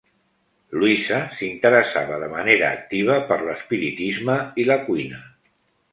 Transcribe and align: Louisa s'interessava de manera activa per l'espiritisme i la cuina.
Louisa 0.75 1.19
s'interessava 1.41 2.17
de 2.25 2.29
manera 2.33 2.71
activa 2.79 3.19
per 3.33 3.39
l'espiritisme 3.45 4.39
i 4.65 4.71
la 4.71 4.79
cuina. 4.89 5.25